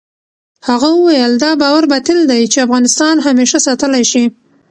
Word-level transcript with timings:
هغه 0.69 0.87
وویل، 0.93 1.33
دا 1.43 1.51
باور 1.61 1.83
باطل 1.91 2.19
دی 2.31 2.41
چې 2.51 2.63
افغانستان 2.65 3.15
همېشه 3.27 3.57
ساتلای 3.67 4.03
شي. 4.11 4.23